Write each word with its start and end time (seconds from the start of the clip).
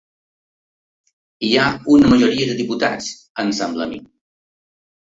Hi 1.47 1.51
ha 1.57 1.67
una 1.97 2.09
majoria 2.15 2.49
de 2.53 2.59
diputats, 2.63 3.13
em 3.47 3.57
sembla 3.63 3.89
a 3.89 3.93
mi. 3.97 4.07